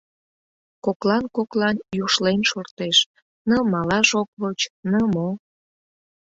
Коклан-коклан 0.85 1.77
юшлен 2.05 2.39
шортеш, 2.49 2.97
ны 3.49 3.57
малаш 3.71 4.09
ок 4.21 4.29
воч, 4.41 4.59
ны 4.91 5.01
мо... 5.13 5.27